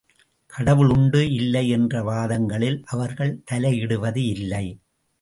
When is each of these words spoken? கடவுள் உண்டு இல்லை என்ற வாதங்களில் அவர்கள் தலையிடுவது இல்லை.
கடவுள் 0.53 0.89
உண்டு 0.89 1.21
இல்லை 1.31 1.69
என்ற 1.69 2.03
வாதங்களில் 2.03 2.79
அவர்கள் 2.87 3.41
தலையிடுவது 3.51 4.23
இல்லை. 4.35 4.65